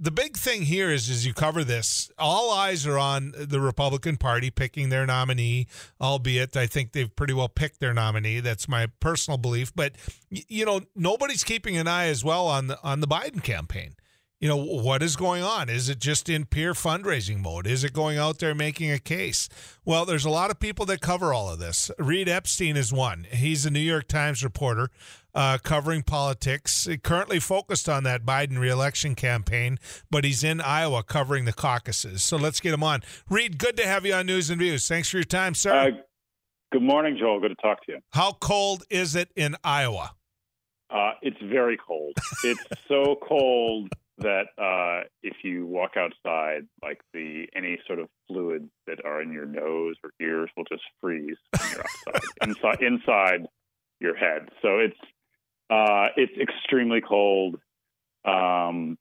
[0.00, 4.16] the big thing here is as you cover this, all eyes are on the Republican
[4.16, 5.66] Party picking their nominee,
[6.00, 8.40] albeit I think they've pretty well picked their nominee.
[8.40, 9.72] That's my personal belief.
[9.74, 9.92] But
[10.30, 13.94] you know, nobody's keeping an eye as well on the on the Biden campaign
[14.40, 15.68] you know, what is going on?
[15.68, 17.66] Is it just in peer fundraising mode?
[17.66, 19.50] Is it going out there making a case?
[19.84, 21.90] Well, there's a lot of people that cover all of this.
[21.98, 23.26] Reid Epstein is one.
[23.30, 24.88] He's a New York Times reporter
[25.34, 29.78] uh, covering politics, currently focused on that Biden reelection campaign,
[30.10, 32.22] but he's in Iowa covering the caucuses.
[32.22, 33.02] So let's get him on.
[33.28, 34.86] Reid, good to have you on News and Views.
[34.88, 35.74] Thanks for your time, sir.
[35.74, 35.90] Uh,
[36.72, 37.40] good morning, Joel.
[37.40, 37.98] Good to talk to you.
[38.12, 40.12] How cold is it in Iowa?
[40.90, 42.14] Uh, it's very cold.
[42.42, 43.90] It's so cold
[44.20, 49.32] that uh, if you walk outside, like the any sort of fluids that are in
[49.32, 53.46] your nose or ears will just freeze when you're outside, inside inside
[54.00, 54.48] your head.
[54.62, 54.98] So it's
[55.70, 57.56] uh, it's extremely cold,
[58.24, 58.98] um,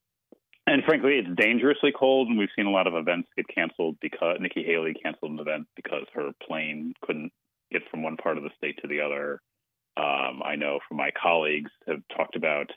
[0.67, 2.27] and frankly, it's dangerously cold.
[2.27, 5.67] And we've seen a lot of events get canceled because Nikki Haley canceled an event
[5.76, 7.31] because her plane couldn't
[7.71, 9.41] get from one part of the state to the other.
[9.98, 12.70] Um, I know from my colleagues have talked about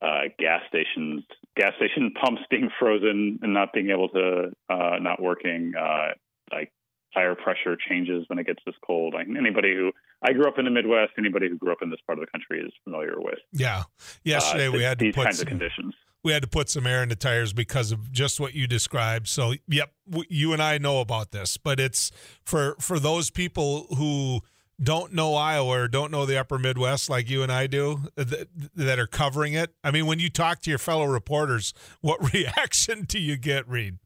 [0.00, 1.24] uh, gas stations,
[1.56, 6.12] gas station pumps being frozen and not being able to, uh, not working, uh,
[6.52, 6.72] like
[7.14, 9.14] tire pressure changes when it gets this cold.
[9.14, 12.00] Like anybody who I grew up in the Midwest, anybody who grew up in this
[12.06, 13.38] part of the country is familiar with.
[13.52, 13.84] Yeah,
[14.24, 15.94] yesterday uh, we had these kinds some, of conditions.
[16.22, 19.28] We had to put some air in the tires because of just what you described.
[19.28, 19.92] So, yep,
[20.28, 22.10] you and I know about this, but it's
[22.44, 24.40] for for those people who
[24.82, 28.48] don't know Iowa or don't know the upper Midwest like you and I do that,
[28.74, 29.74] that are covering it?
[29.84, 33.98] I mean, when you talk to your fellow reporters, what reaction do you get, Reid?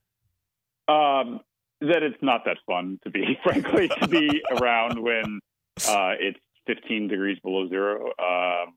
[0.88, 1.40] Um,
[1.80, 5.40] that it's not that fun to be, frankly, to be around when
[5.88, 8.06] uh, it's 15 degrees below zero.
[8.18, 8.74] Um,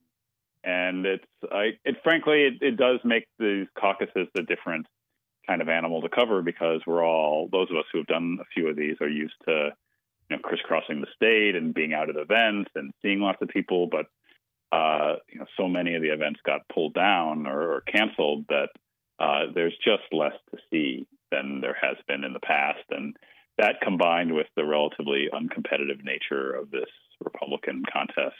[0.63, 4.85] and it's, I, it, frankly, it, it does make these caucuses a different
[5.47, 8.45] kind of animal to cover because we're all, those of us who have done a
[8.53, 9.71] few of these are used to
[10.30, 13.87] you know, crisscrossing the state and being out at events and seeing lots of people.
[13.87, 14.05] But
[14.71, 18.70] uh, you know, so many of the events got pulled down or, or canceled that
[19.20, 22.83] uh, there's just less to see than there has been in the past.
[22.89, 23.15] And
[23.58, 26.89] that combined with the relatively uncompetitive nature of this
[27.23, 28.36] Republican contest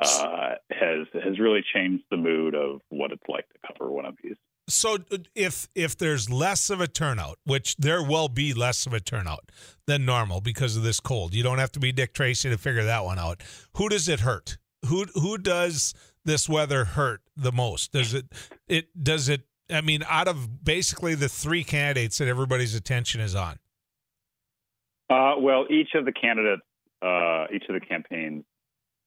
[0.00, 4.14] uh, has has really changed the mood of what it's like to cover one of
[4.22, 4.36] these
[4.70, 4.98] so
[5.34, 9.50] if if there's less of a turnout, which there will be less of a turnout
[9.86, 12.84] than normal because of this cold, you don't have to be Dick Tracy to figure
[12.84, 13.42] that one out.
[13.76, 14.58] Who does it hurt?
[14.86, 15.92] Who who does
[16.24, 17.92] this weather hurt the most?
[17.92, 18.26] Does it
[18.68, 19.42] it does it?
[19.72, 23.58] I mean, out of basically the three candidates that everybody's attention is on.
[25.08, 26.62] Uh, well, each of the candidates,
[27.02, 28.44] uh, each of the campaigns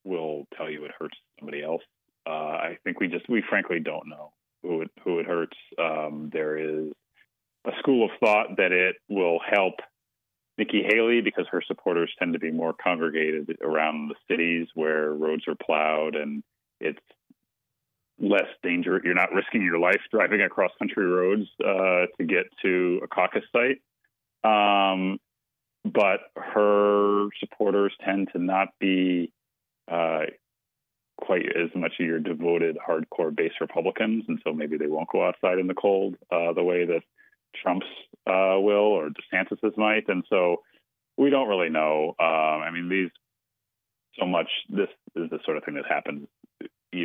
[0.03, 1.81] will tell you it hurts somebody else.
[2.27, 4.31] Uh, I think we just we frankly don't know
[4.61, 5.57] who it, who it hurts.
[5.79, 6.91] Um, there is
[7.65, 9.75] a school of thought that it will help
[10.57, 15.43] Nikki Haley because her supporters tend to be more congregated around the cities where roads
[15.47, 16.43] are plowed and
[16.79, 16.99] it's
[18.23, 19.01] less danger.
[19.03, 23.43] You're not risking your life driving across country roads uh, to get to a caucus
[23.51, 23.81] site.
[24.43, 25.19] Um,
[25.85, 29.31] but her supporters tend to not be
[29.91, 30.23] uh,
[31.17, 35.25] quite as much of your devoted hardcore base Republicans, and so maybe they won't go
[35.25, 37.01] outside in the cold uh, the way that
[37.61, 37.85] Trump's
[38.25, 40.61] uh, will or DeSantis's might, and so
[41.17, 42.15] we don't really know.
[42.19, 43.09] Um, I mean, these
[44.17, 44.47] so much.
[44.69, 46.27] This is the sort of thing that happens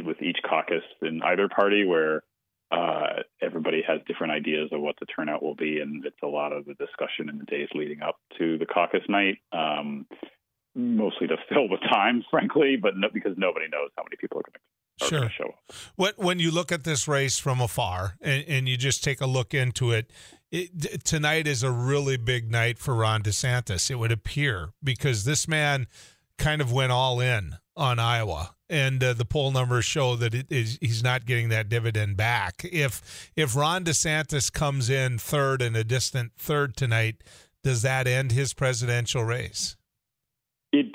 [0.05, 2.23] with each caucus in either party, where
[2.71, 6.53] uh, everybody has different ideas of what the turnout will be, and it's a lot
[6.53, 9.39] of the discussion in the days leading up to the caucus night.
[9.53, 10.07] Um,
[10.75, 14.43] mostly to fill the time, frankly, but no, because nobody knows how many people are
[14.43, 14.61] going to
[15.07, 15.31] sure.
[15.31, 15.73] show up.
[15.97, 19.27] When, when you look at this race from afar and, and you just take a
[19.27, 20.11] look into it,
[20.51, 25.47] it, tonight is a really big night for Ron DeSantis, it would appear, because this
[25.47, 25.87] man
[26.39, 30.47] kind of went all in on Iowa, and uh, the poll numbers show that it
[30.51, 32.63] is, he's not getting that dividend back.
[32.65, 37.23] If if Ron DeSantis comes in third and a distant third tonight,
[37.63, 39.77] does that end his presidential race?
[40.73, 40.95] It's,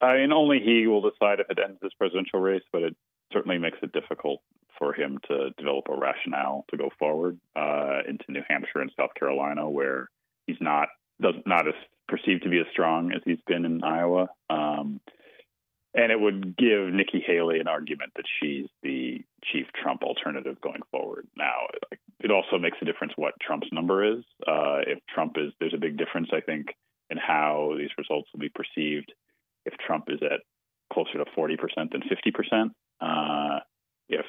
[0.00, 2.96] I mean, only he will decide if it ends his presidential race, but it
[3.32, 4.40] certainly makes it difficult
[4.78, 9.14] for him to develop a rationale to go forward uh, into New Hampshire and South
[9.18, 10.08] Carolina, where
[10.46, 10.88] he's not
[11.20, 11.74] does not as
[12.08, 14.28] perceived to be as strong as he's been in Iowa.
[16.04, 20.82] And it would give Nikki Haley an argument that she's the chief Trump alternative going
[20.90, 21.26] forward.
[21.34, 21.54] Now,
[22.20, 24.22] it also makes a difference what Trump's number is.
[24.46, 26.66] Uh, if Trump is, there's a big difference, I think,
[27.08, 29.14] in how these results will be perceived
[29.64, 30.40] if Trump is at
[30.92, 31.56] closer to 40%
[31.90, 32.70] than 50%.
[33.00, 33.60] Uh,
[34.10, 34.26] if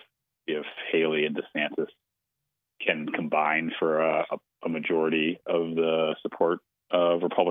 [0.48, 1.90] if Haley and DeSantis
[2.80, 4.26] can combine for a,
[4.64, 6.60] a majority of the support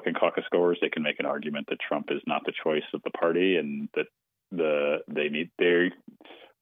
[0.04, 3.02] Republican caucus goers, they can make an argument that Trump is not the choice of
[3.04, 4.06] the party and that
[4.50, 5.90] the they need they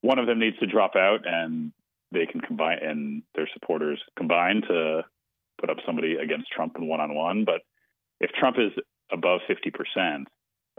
[0.00, 1.72] one of them needs to drop out and
[2.12, 5.02] they can combine and their supporters combine to
[5.60, 7.44] put up somebody against Trump in one on one.
[7.44, 7.62] But
[8.20, 8.72] if Trump is
[9.12, 10.28] above fifty percent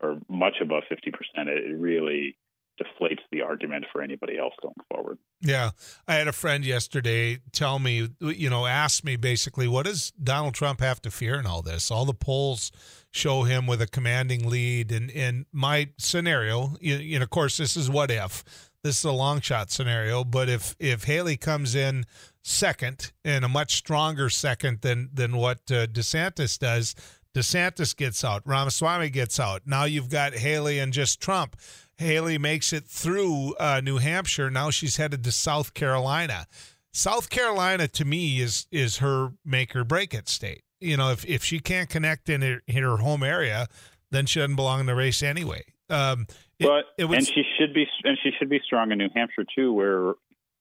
[0.01, 2.35] or much above fifty percent, it really
[2.81, 5.17] deflates the argument for anybody else going forward.
[5.41, 5.71] Yeah.
[6.07, 10.53] I had a friend yesterday tell me, you know, ask me basically, what does Donald
[10.53, 11.91] Trump have to fear in all this?
[11.91, 12.71] All the polls
[13.11, 14.91] show him with a commanding lead.
[14.91, 18.43] And in my scenario, you, know, of course, this is what if.
[18.83, 22.05] This is a long shot scenario, but if if Haley comes in
[22.41, 26.93] second and a much stronger second than than what uh, DeSantis does,
[27.33, 29.61] DeSantis gets out, Ramaswamy gets out.
[29.65, 31.55] Now you've got Haley and just Trump.
[31.97, 34.49] Haley makes it through uh, New Hampshire.
[34.49, 36.47] Now she's headed to South Carolina.
[36.91, 40.63] South Carolina to me is is her make or break it state.
[40.79, 43.67] You know, if if she can't connect in her, in her home area,
[44.11, 45.63] then she doesn't belong in the race anyway.
[45.89, 46.27] Um,
[46.59, 49.09] it, but it was, and she should be and she should be strong in New
[49.15, 50.13] Hampshire too, where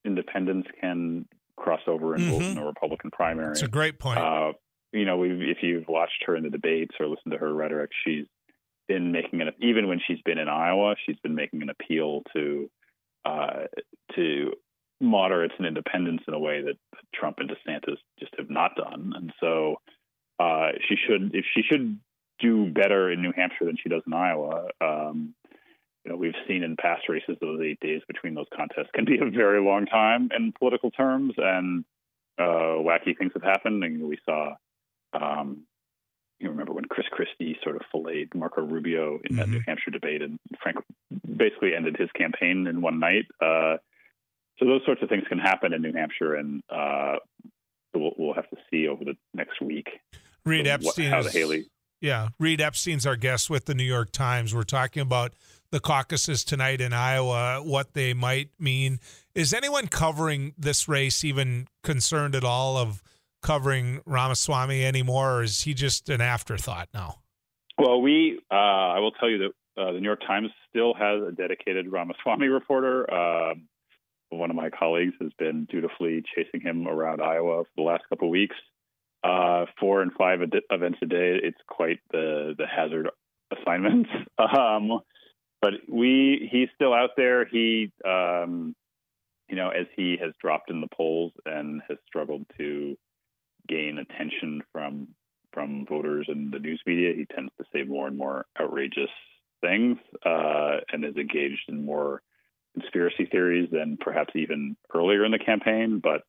[0.05, 1.27] independents can
[1.57, 2.33] cross over and mm-hmm.
[2.33, 3.53] vote in the Republican primary.
[3.53, 4.19] It's a great point.
[4.19, 4.53] Uh,
[4.93, 8.27] you know, if you've watched her in the debates or listened to her rhetoric, she's
[8.89, 12.71] been making an even when she's been in Iowa, she's been making an appeal to
[13.25, 13.65] uh,
[14.17, 14.53] to
[15.01, 16.77] moderates and independents in a way that
[17.15, 19.13] Trump and DeSantis just have not done.
[19.17, 19.77] And so
[20.39, 21.99] uh, she should if she should
[22.39, 24.69] do better in New Hampshire than she does in Iowa.
[24.81, 25.35] Um,
[26.05, 29.19] you know, we've seen in past races those eight days between those contests can be
[29.19, 31.85] a very long time in political terms, and
[32.39, 33.85] uh, wacky things have happened.
[33.85, 34.55] And we saw
[35.13, 35.63] um,
[36.43, 39.55] you remember when Chris Christie sort of filleted Marco Rubio in that mm-hmm.
[39.55, 40.79] New Hampshire debate, and Frank
[41.37, 43.27] basically ended his campaign in one night.
[43.41, 43.77] Uh,
[44.59, 47.17] so those sorts of things can happen in New Hampshire, and uh,
[47.95, 49.89] we'll, we'll, have to see over the next week.
[50.45, 51.67] Reid Epstein, what, how the Haley.
[52.01, 54.55] Yeah, Reid Epstein's our guest with the New York Times.
[54.55, 55.33] We're talking about
[55.71, 58.99] the caucuses tonight in Iowa, what they might mean.
[59.35, 63.03] Is anyone covering this race even concerned at all of?
[63.43, 67.17] Covering Ramaswamy anymore, or is he just an afterthought now?
[67.79, 71.23] Well, we, uh, I will tell you that uh, the New York Times still has
[71.23, 73.11] a dedicated Ramaswamy reporter.
[73.13, 73.55] Uh,
[74.31, 78.29] one of my colleagues has been dutifully chasing him around Iowa for the last couple
[78.29, 78.57] of weeks.
[79.25, 81.39] Uh, four and five ad- events a day.
[81.43, 83.09] It's quite the the hazard
[83.57, 84.11] assignments.
[84.39, 85.01] um,
[85.61, 87.47] but we, he's still out there.
[87.47, 88.75] He, um,
[89.49, 92.97] you know, as he has dropped in the polls and has struggled to
[93.69, 95.09] gain attention from
[95.53, 97.13] from voters and the news media.
[97.15, 99.11] He tends to say more and more outrageous
[99.61, 102.23] things uh, and is engaged in more
[102.73, 106.01] conspiracy theories than perhaps even earlier in the campaign.
[106.03, 106.23] But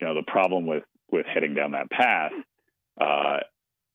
[0.00, 2.32] you know, the problem with with heading down that path,
[3.00, 3.38] uh,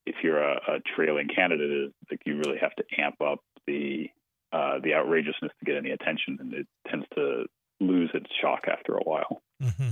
[0.06, 4.10] if you're a, a, trailing candidate, is like you really have to amp up the
[4.52, 7.46] uh, the outrageousness to get any attention, and it tends to
[7.80, 9.42] lose its shock after a while.
[9.62, 9.90] Mm-hmm.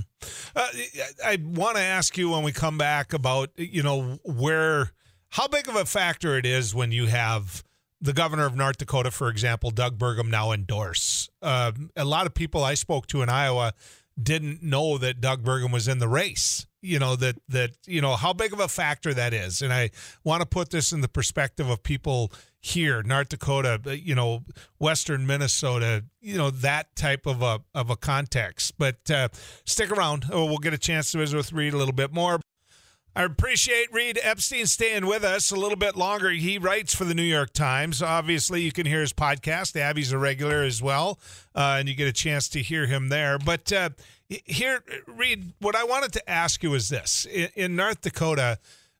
[0.54, 0.68] Uh,
[1.24, 4.92] I want to ask you when we come back about you know where
[5.30, 7.64] how big of a factor it is when you have
[8.00, 11.30] the governor of North Dakota, for example, Doug Burgum, now endorse.
[11.40, 13.72] Uh, a lot of people I spoke to in Iowa
[14.20, 16.66] didn't know that Doug Burgum was in the race.
[16.84, 19.90] You know that that you know how big of a factor that is, and I
[20.22, 24.42] want to put this in the perspective of people here, North Dakota, uh, you know,
[24.78, 28.74] Western Minnesota, you know, that type of a of a context.
[28.78, 29.28] But uh,
[29.66, 32.40] stick around; oh, we'll get a chance to visit with Reid a little bit more.
[33.16, 36.30] I appreciate Reid Epstein staying with us a little bit longer.
[36.30, 38.02] He writes for the New York Times.
[38.02, 39.76] Obviously, you can hear his podcast.
[39.76, 41.20] Abby's a regular as well,
[41.54, 43.38] uh, and you get a chance to hear him there.
[43.38, 43.90] But uh,
[44.28, 48.58] here, Reid, what I wanted to ask you is this: in, in North Dakota,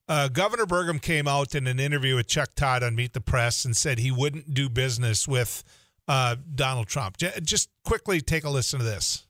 [0.08, 3.64] uh, Governor Burgum came out in an interview with Chuck Todd on Meet the Press
[3.64, 5.64] and said he wouldn't do business with
[6.06, 7.16] uh, Donald Trump.
[7.16, 9.26] J- just quickly take a listen to this.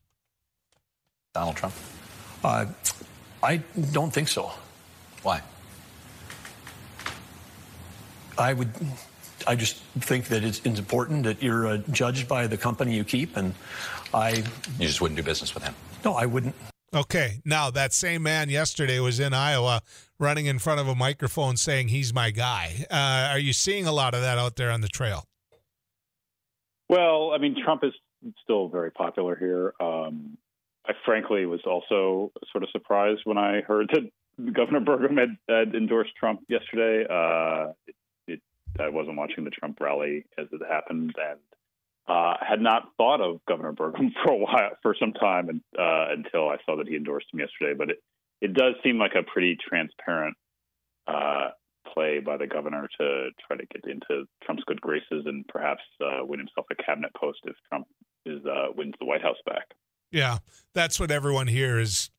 [1.33, 1.75] Donald Trump?
[2.45, 2.67] Uh,
[3.43, 3.63] I
[3.93, 4.53] don't think so.
[5.25, 5.41] Why?
[8.39, 8.69] I would.
[9.47, 13.37] I just think that it's, important that you're uh, judged by the company you keep,
[13.37, 13.55] and
[14.13, 14.45] I.
[14.79, 15.75] You just wouldn't do business with him.
[16.05, 16.55] No, I wouldn't.
[16.95, 19.81] Okay, now that same man yesterday was in Iowa
[20.21, 22.87] running in front of a microphone saying he's my guy.
[22.91, 25.25] Uh, are you seeing a lot of that out there on the trail?
[26.89, 27.93] Well, I mean, Trump is
[28.43, 29.75] still very popular here.
[29.81, 30.39] Um,
[30.87, 35.75] I frankly was also sort of surprised when I heard that Governor Burgum had, had
[35.75, 37.07] endorsed Trump yesterday.
[37.09, 37.95] Uh, it,
[38.27, 38.41] it,
[38.81, 41.41] I wasn't watching the Trump rally as it happened, and
[42.09, 46.13] uh, had not thought of Governor Burgum for a while, for some time, and, uh,
[46.13, 47.75] until I saw that he endorsed him yesterday.
[47.77, 48.03] But it,
[48.41, 50.37] it does seem like a pretty transparent
[51.07, 51.51] uh,
[51.93, 56.25] play by the governor to try to get into Trump's good graces and perhaps uh,
[56.25, 57.87] win himself a cabinet post if Trump
[58.27, 59.69] is uh, wins the White House back.
[60.11, 60.39] Yeah,
[60.73, 62.11] that's what everyone here is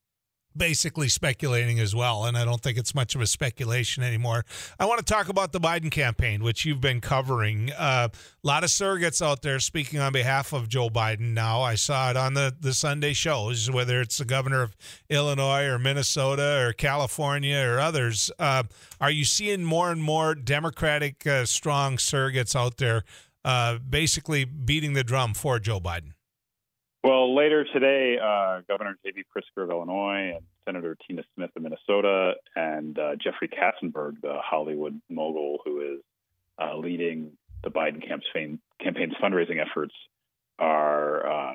[0.56, 2.26] basically speculating as well.
[2.26, 4.46] And I don't think it's much of a speculation anymore.
[4.80, 7.72] I want to talk about the Biden campaign, which you've been covering.
[7.72, 11.62] Uh, a lot of surrogates out there speaking on behalf of Joe Biden now.
[11.62, 14.76] I saw it on the, the Sunday shows, whether it's the governor of
[15.10, 18.32] Illinois or Minnesota or California or others.
[18.40, 18.64] Uh,
[19.02, 23.04] are you seeing more and more Democratic uh, strong surrogates out there
[23.44, 26.12] uh, basically beating the drum for Joe Biden?
[27.06, 29.26] Well, later today, uh, Governor J.B.
[29.30, 35.00] Pritzker of Illinois and Senator Tina Smith of Minnesota and uh, Jeffrey Katzenberg, the Hollywood
[35.08, 36.00] mogul who is
[36.60, 37.34] uh, leading
[37.64, 39.94] the Biden campaign, campaign's fundraising efforts,
[40.58, 41.54] are uh,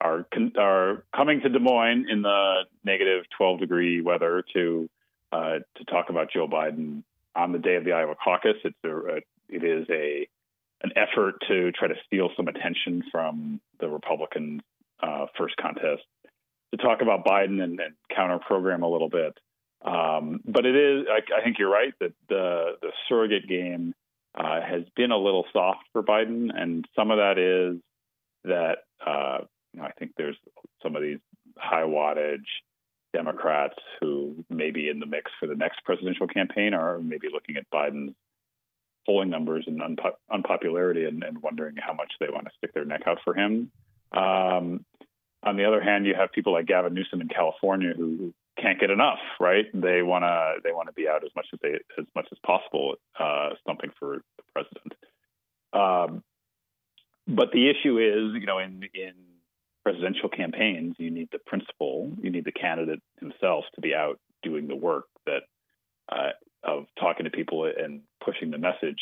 [0.00, 0.26] are
[0.58, 4.88] are coming to Des Moines in the negative 12 degree weather to
[5.30, 7.02] uh, to talk about Joe Biden
[7.34, 8.56] on the day of the Iowa caucus.
[8.64, 9.16] It's a,
[9.50, 10.26] it is a
[10.82, 14.62] an effort to try to steal some attention from the Republicans
[15.02, 16.02] uh, first contest
[16.74, 19.36] to talk about Biden and, and counter program a little bit.
[19.84, 23.94] Um, but it is, I, I, think you're right that the the surrogate game
[24.34, 27.80] uh, has been a little soft for Biden, and some of that is
[28.44, 30.36] that uh, you know, I think there's
[30.82, 31.18] some of these
[31.58, 32.46] high wattage
[33.12, 37.56] Democrats who may be in the mix for the next presidential campaign are maybe looking
[37.56, 38.14] at Biden's
[39.06, 42.84] polling numbers and unpo- unpopularity and, and, wondering how much they want to stick their
[42.84, 43.70] neck out for him.
[44.12, 44.84] Um,
[45.42, 48.90] on the other hand, you have people like Gavin Newsom in California who can't get
[48.90, 49.18] enough.
[49.38, 49.66] Right?
[49.72, 52.38] They want to they want to be out as much as they as much as
[52.44, 54.94] possible, uh, stumping for the president.
[55.72, 56.22] Um,
[57.28, 59.14] but the issue is, you know, in in
[59.84, 64.66] presidential campaigns, you need the principal, you need the candidate himself to be out doing
[64.66, 65.42] the work that
[66.08, 66.30] uh,
[66.64, 68.98] of talking to people and pushing the message,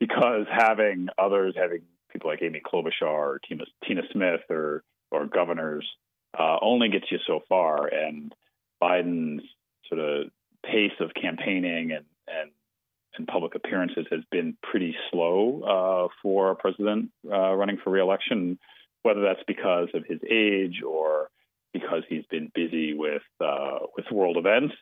[0.00, 1.82] because having others having
[2.12, 5.86] people like Amy Klobuchar or Tina, Tina Smith or or governors
[6.38, 7.86] uh, only gets you so far.
[7.86, 8.34] And
[8.82, 9.42] Biden's
[9.88, 10.30] sort of
[10.64, 12.50] pace of campaigning and and
[13.16, 18.58] and public appearances has been pretty slow uh, for a president uh, running for reelection,
[19.02, 21.30] whether that's because of his age or
[21.72, 24.74] because he's been busy with uh, with world events.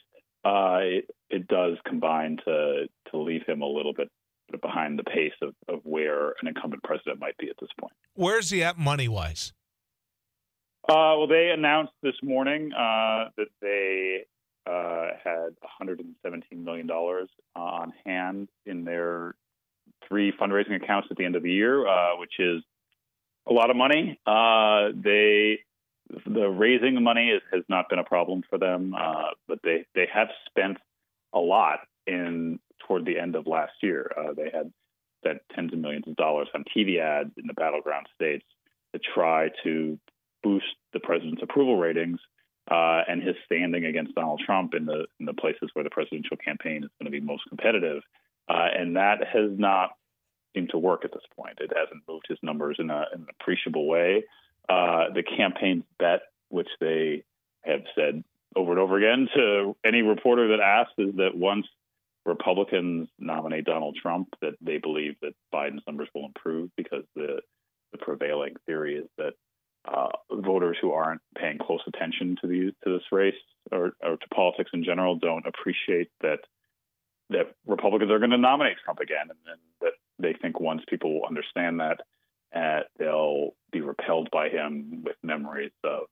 [0.45, 4.11] Uh, it, it does combine to to leave him a little bit
[4.61, 7.93] behind the pace of, of where an incumbent president might be at this point.
[8.15, 9.53] Where's he at money wise?
[10.89, 14.27] Uh, well, they announced this morning uh, that they
[14.67, 19.35] uh, had $117 million on hand in their
[20.07, 22.63] three fundraising accounts at the end of the year, uh, which is
[23.49, 24.19] a lot of money.
[24.27, 25.61] Uh, they
[26.27, 30.07] the raising money is, has not been a problem for them, uh, but they they
[30.13, 30.77] have spent
[31.33, 34.11] a lot in toward the end of last year.
[34.17, 34.73] Uh, they had
[35.25, 38.45] spent tens of millions of dollars on TV ads in the battleground states
[38.95, 39.99] to try to
[40.43, 42.21] boost the president's approval ratings
[42.71, 46.37] uh, and his standing against Donald Trump in the in the places where the presidential
[46.37, 48.03] campaign is going to be most competitive.
[48.49, 49.91] Uh, and that has not
[50.55, 51.59] seemed to work at this point.
[51.61, 54.25] It hasn't moved his numbers in, a, in an appreciable way.
[54.69, 57.25] Uh, the campaign's bet, which they
[57.63, 58.23] have said
[58.55, 61.67] over and over again to any reporter that asks, is that once
[62.27, 67.41] Republicans nominate Donald Trump, that they believe that Biden's numbers will improve because the
[67.93, 69.35] the prevailing theory is that
[69.87, 73.35] uh, voters who aren't paying close attention to these to this race
[73.71, 76.41] or, or to politics in general don't appreciate that
[77.31, 81.23] that Republicans are going to nominate Trump again, and, and that they think once people
[81.27, 82.01] understand that,
[82.55, 86.03] uh, they'll be repelled by him with memories of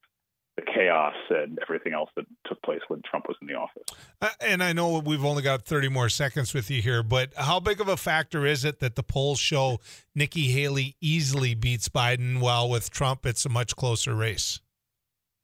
[0.64, 3.82] the chaos and everything else that took place when Trump was in the office.
[4.20, 7.60] Uh, and I know we've only got 30 more seconds with you here, but how
[7.60, 9.80] big of a factor is it that the polls show
[10.14, 14.60] Nikki Haley easily beats Biden, while with Trump it's a much closer race?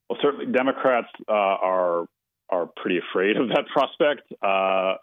[0.09, 2.07] Well, certainly Democrats uh, are
[2.51, 4.23] are pretty afraid of that prospect.
[4.43, 4.95] Uh,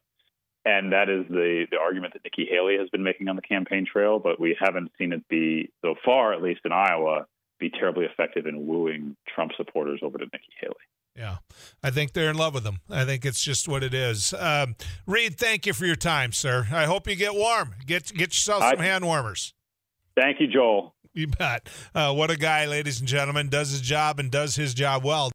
[0.66, 3.86] and that is the, the argument that Nikki Haley has been making on the campaign
[3.86, 7.28] trail, but we haven't seen it be, so far, at least in Iowa,
[7.60, 10.76] be terribly effective in wooing Trump supporters over to Nikki Haley.
[11.16, 11.38] Yeah,
[11.82, 12.80] I think they're in love with him.
[12.90, 14.34] I think it's just what it is.
[14.38, 14.76] Um,
[15.08, 16.68] Reid, thank you for your time, sir.
[16.72, 17.76] I hope you get warm.
[17.86, 19.54] Get get yourself some I, hand warmers.
[20.18, 20.94] Thank you, Joel.
[21.14, 21.70] You bet.
[21.94, 25.32] Uh, what a guy, ladies and gentlemen, does his job and does his job well.